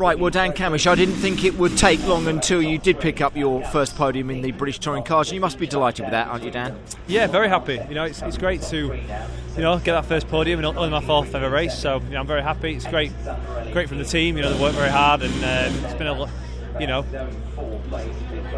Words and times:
Right, 0.00 0.18
well, 0.18 0.30
Dan 0.30 0.54
Cammish, 0.54 0.86
I 0.86 0.94
didn't 0.94 1.16
think 1.16 1.44
it 1.44 1.58
would 1.58 1.76
take 1.76 2.02
long 2.06 2.26
until 2.26 2.62
you 2.62 2.78
did 2.78 3.00
pick 3.00 3.20
up 3.20 3.36
your 3.36 3.62
first 3.66 3.96
podium 3.96 4.30
in 4.30 4.40
the 4.40 4.50
British 4.50 4.78
Touring 4.78 5.02
Cars. 5.02 5.30
You 5.30 5.40
must 5.40 5.58
be 5.58 5.66
delighted 5.66 6.06
with 6.06 6.12
that, 6.12 6.28
aren't 6.28 6.42
you, 6.42 6.50
Dan? 6.50 6.74
Yeah, 7.06 7.26
very 7.26 7.50
happy. 7.50 7.78
You 7.86 7.94
know, 7.94 8.04
it's, 8.04 8.22
it's 8.22 8.38
great 8.38 8.62
to, 8.62 8.76
you 8.76 9.62
know, 9.62 9.78
get 9.78 9.92
that 9.92 10.06
first 10.06 10.26
podium 10.28 10.58
in 10.58 10.64
only 10.64 10.88
my 10.88 11.02
fourth 11.02 11.34
ever 11.34 11.50
race. 11.50 11.78
So, 11.78 11.98
you 11.98 12.12
know, 12.12 12.20
I'm 12.20 12.26
very 12.26 12.42
happy. 12.42 12.74
It's 12.74 12.86
great, 12.86 13.12
great 13.72 13.90
from 13.90 13.98
the 13.98 14.06
team. 14.06 14.38
You 14.38 14.42
know, 14.44 14.54
they 14.54 14.58
worked 14.58 14.76
very 14.76 14.88
hard, 14.88 15.20
and 15.20 15.34
um, 15.34 15.84
it's 15.84 15.92
been 15.92 16.06
a, 16.06 16.30
you 16.78 16.86
know, 16.86 17.04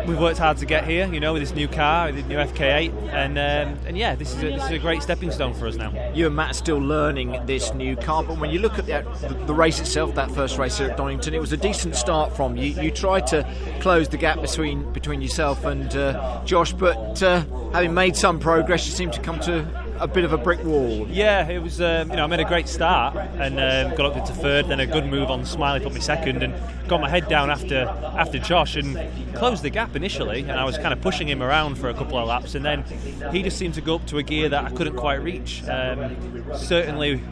we've 0.06 0.18
worked 0.18 0.38
hard 0.38 0.58
to 0.58 0.66
get 0.66 0.84
here, 0.84 1.12
you 1.12 1.20
know, 1.20 1.32
with 1.32 1.42
this 1.42 1.54
new 1.54 1.68
car, 1.68 2.12
the 2.12 2.22
new 2.22 2.36
FK8, 2.36 2.92
and 3.12 3.38
um, 3.38 3.78
and 3.86 3.96
yeah, 3.96 4.14
this 4.14 4.34
is 4.34 4.42
a, 4.42 4.50
this 4.50 4.64
is 4.64 4.70
a 4.72 4.78
great 4.78 5.02
stepping 5.02 5.30
stone 5.30 5.54
for 5.54 5.66
us 5.66 5.76
now. 5.76 5.92
You 6.12 6.26
and 6.26 6.36
Matt 6.36 6.50
are 6.50 6.54
still 6.54 6.78
learning 6.78 7.40
this 7.46 7.72
new 7.74 7.96
car, 7.96 8.22
but 8.22 8.38
when 8.38 8.50
you 8.50 8.58
look 8.58 8.78
at 8.78 8.86
the, 8.86 9.04
the, 9.26 9.34
the 9.46 9.54
race 9.54 9.80
itself, 9.80 10.14
that 10.14 10.30
first 10.30 10.58
race 10.58 10.78
here 10.78 10.90
at 10.90 10.96
Donington, 10.96 11.34
it 11.34 11.40
was 11.40 11.52
a 11.52 11.56
decent 11.56 11.96
start 11.96 12.34
from 12.36 12.56
you. 12.56 12.70
You 12.80 12.90
tried 12.90 13.26
to 13.28 13.48
close 13.80 14.08
the 14.08 14.18
gap 14.18 14.40
between 14.40 14.92
between 14.92 15.22
yourself 15.22 15.64
and 15.64 15.94
uh, 15.96 16.42
Josh, 16.44 16.72
but 16.72 17.22
uh, 17.22 17.44
having 17.72 17.94
made 17.94 18.16
some 18.16 18.38
progress, 18.38 18.86
you 18.86 18.92
seem 18.92 19.10
to 19.10 19.20
come 19.20 19.40
to 19.40 19.81
a 20.02 20.08
bit 20.08 20.24
of 20.24 20.32
a 20.32 20.38
brick 20.38 20.62
wall. 20.64 21.06
Yeah, 21.08 21.48
it 21.48 21.62
was. 21.62 21.80
Um, 21.80 22.10
you 22.10 22.16
know, 22.16 22.24
I 22.24 22.26
made 22.26 22.40
a 22.40 22.44
great 22.44 22.68
start 22.68 23.16
and 23.16 23.58
um, 23.60 23.96
got 23.96 24.06
up 24.06 24.16
into 24.16 24.32
third. 24.32 24.66
Then 24.66 24.80
a 24.80 24.86
good 24.86 25.06
move 25.06 25.30
on 25.30 25.46
Smiley 25.46 25.80
put 25.80 25.94
me 25.94 26.00
second, 26.00 26.42
and 26.42 26.54
got 26.88 27.00
my 27.00 27.08
head 27.08 27.28
down 27.28 27.50
after 27.50 27.86
after 28.16 28.38
Josh 28.38 28.76
and 28.76 28.98
closed 29.34 29.62
the 29.62 29.70
gap 29.70 29.94
initially. 29.94 30.40
And 30.40 30.52
I 30.52 30.64
was 30.64 30.76
kind 30.76 30.92
of 30.92 31.00
pushing 31.00 31.28
him 31.28 31.42
around 31.42 31.76
for 31.76 31.88
a 31.88 31.94
couple 31.94 32.18
of 32.18 32.26
laps, 32.26 32.54
and 32.56 32.64
then 32.64 32.82
he 33.30 33.42
just 33.42 33.56
seemed 33.56 33.74
to 33.74 33.80
go 33.80 33.94
up 33.94 34.06
to 34.08 34.18
a 34.18 34.22
gear 34.22 34.48
that 34.48 34.64
I 34.64 34.70
couldn't 34.70 34.96
quite 34.96 35.22
reach. 35.22 35.62
Um, 35.68 36.44
certainly 36.56 37.22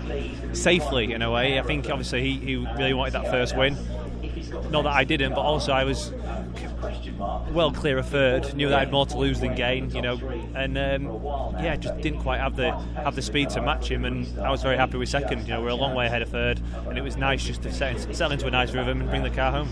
safely 0.52 1.12
in 1.12 1.22
a 1.22 1.30
way. 1.30 1.58
I 1.58 1.62
think 1.62 1.90
obviously 1.90 2.22
he, 2.22 2.38
he 2.38 2.56
really 2.56 2.94
wanted 2.94 3.14
that 3.14 3.30
first 3.30 3.56
win. 3.56 3.76
Not 4.70 4.84
that 4.84 4.92
I 4.92 5.02
didn't, 5.02 5.34
but 5.34 5.40
also 5.40 5.72
I 5.72 5.84
was 5.84 6.12
well 7.52 7.70
clear 7.72 7.98
of 7.98 8.08
third. 8.08 8.54
Knew 8.54 8.68
that 8.68 8.76
I 8.76 8.80
had 8.80 8.92
more 8.92 9.06
to 9.06 9.18
lose 9.18 9.40
than 9.40 9.54
gain, 9.54 9.90
you 9.90 10.02
know, 10.02 10.18
and 10.54 10.76
um, 10.76 11.22
yeah, 11.62 11.76
just 11.76 11.96
didn't 12.00 12.20
quite 12.20 12.40
have 12.40 12.56
the 12.56 12.72
have 13.04 13.14
the 13.14 13.22
speed 13.22 13.50
to 13.50 13.62
match 13.62 13.90
him. 13.90 14.04
And 14.04 14.26
I 14.40 14.50
was 14.50 14.62
very 14.62 14.76
happy 14.76 14.96
with 14.96 15.08
second. 15.08 15.42
You 15.42 15.54
know, 15.54 15.62
we're 15.62 15.68
a 15.68 15.74
long 15.74 15.94
way 15.94 16.06
ahead 16.06 16.22
of 16.22 16.28
third, 16.28 16.60
and 16.88 16.98
it 16.98 17.02
was 17.02 17.16
nice 17.16 17.44
just 17.44 17.62
to 17.62 17.72
settle 17.72 18.32
into 18.32 18.46
a 18.46 18.50
nice 18.50 18.72
rhythm 18.72 19.00
and 19.00 19.08
bring 19.10 19.22
the 19.22 19.30
car 19.30 19.52
home 19.52 19.68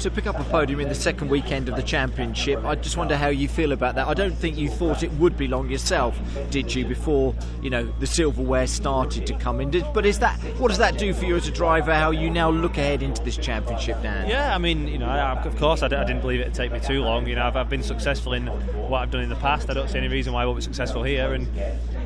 to 0.00 0.10
pick 0.10 0.26
up 0.26 0.38
a 0.38 0.44
podium 0.44 0.80
in 0.80 0.88
the 0.88 0.94
second 0.94 1.28
weekend 1.28 1.68
of 1.68 1.76
the 1.76 1.82
championship. 1.82 2.64
I 2.64 2.74
just 2.76 2.96
wonder 2.96 3.16
how 3.16 3.28
you 3.28 3.48
feel 3.48 3.72
about 3.72 3.94
that. 3.96 4.06
I 4.06 4.14
don't 4.14 4.34
think 4.34 4.56
you 4.56 4.68
thought 4.68 5.02
it 5.02 5.12
would 5.12 5.36
be 5.36 5.48
long 5.48 5.70
yourself, 5.70 6.18
did 6.50 6.74
you? 6.74 6.84
Before 6.84 7.34
you 7.62 7.70
know 7.70 7.92
the 7.98 8.06
silverware 8.06 8.66
started 8.66 9.26
to 9.26 9.34
come 9.34 9.60
in. 9.60 9.70
But 9.92 10.06
is 10.06 10.18
that 10.20 10.38
what 10.58 10.68
does 10.68 10.78
that 10.78 10.98
do 10.98 11.12
for 11.12 11.24
you 11.24 11.36
as 11.36 11.48
a 11.48 11.52
driver? 11.52 11.92
How 11.94 12.10
you 12.10 12.30
now 12.30 12.50
look 12.50 12.78
ahead 12.78 13.02
into 13.02 13.22
this 13.22 13.36
championship, 13.36 14.00
Dan? 14.02 14.28
Yeah, 14.28 14.54
I 14.54 14.58
mean, 14.58 14.86
you 14.86 14.98
know, 14.98 15.08
I, 15.08 15.32
of 15.42 15.56
course, 15.56 15.82
I, 15.82 15.88
didn't 15.88 16.20
believe 16.20 16.40
it'd 16.40 16.54
take 16.54 16.72
me 16.72 16.80
too 16.80 17.02
long. 17.02 17.26
You 17.26 17.34
know, 17.34 17.46
I've, 17.46 17.56
I've, 17.56 17.68
been 17.68 17.82
successful 17.82 18.32
in 18.32 18.46
what 18.46 18.98
I've 18.98 19.10
done 19.10 19.22
in 19.22 19.28
the 19.28 19.36
past. 19.36 19.68
I 19.68 19.74
don't 19.74 19.88
see 19.88 19.98
any 19.98 20.08
reason 20.08 20.32
why 20.32 20.42
I 20.42 20.46
won't 20.46 20.58
be 20.58 20.62
successful 20.62 21.02
here. 21.02 21.34
And 21.34 21.48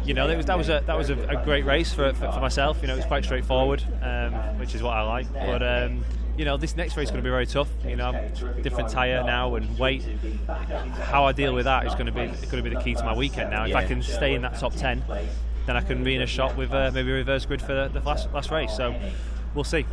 you 0.05 0.15
know, 0.15 0.35
was, 0.35 0.47
that 0.47 0.59
was 0.59 0.69
a 0.69 0.83
that 0.87 0.97
was 0.97 1.11
a, 1.11 1.19
a 1.29 1.45
great 1.45 1.65
race 1.65 1.93
for, 1.93 2.13
for, 2.15 2.33
for, 2.33 2.41
myself. 2.41 2.79
You 2.81 2.89
know, 2.89 2.95
it 2.95 2.99
was 2.99 3.07
quite 3.07 3.25
straightforward, 3.25 3.85
um, 4.03 4.33
which 4.59 4.75
is 4.75 4.83
what 4.83 4.97
I 4.97 5.03
like. 5.03 5.33
But 5.33 5.63
um, 5.63 6.05
you 6.37 6.45
know, 6.45 6.57
this 6.57 6.77
next 6.77 6.97
race 6.97 7.09
is 7.09 7.11
going 7.11 7.23
to 7.23 7.27
be 7.27 7.31
very 7.31 7.47
tough. 7.47 7.69
You 7.87 7.97
know, 7.97 8.13
different 8.63 8.89
tyre 8.89 9.23
now 9.25 9.55
and 9.55 9.79
weight. 9.79 10.05
How 11.03 11.25
I 11.25 11.33
deal 11.33 11.55
with 11.55 11.65
that 11.65 11.87
is 11.87 11.95
going 11.95 12.07
to 12.07 12.13
be 12.13 12.27
going 12.27 12.63
to 12.63 12.63
be 12.63 12.71
the 12.71 12.81
key 12.83 12.95
to 12.95 13.05
my 13.05 13.15
weekend 13.15 13.51
now. 13.51 13.67
If. 13.67 13.75
I 13.75 13.85
can 13.85 14.03
stay 14.03 14.35
in 14.35 14.43
that 14.43 14.59
top 14.59 14.75
ten, 14.75 15.03
then 15.67 15.77
I 15.77 15.81
can 15.81 16.05
be 16.05 16.15
in 16.15 16.23
a 16.23 16.27
shot 16.27 16.57
with 16.57 16.73
uh, 16.73 16.91
maybe 16.95 17.11
a 17.11 17.15
reverse 17.15 17.45
grid 17.47 17.61
for 17.61 17.75
the, 17.75 17.89
the 17.93 18.01
last, 18.01 18.33
last 18.33 18.51
race. 18.51 18.77
So 18.77 18.95
we'll 19.55 19.65
see. 19.65 19.85